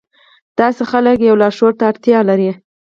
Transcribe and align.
داسې 0.59 0.83
خلک 0.91 1.17
يوه 1.27 1.39
لارښود 1.41 1.73
ته 1.79 1.83
اړتيا 1.91 2.19
لري. 2.29 2.51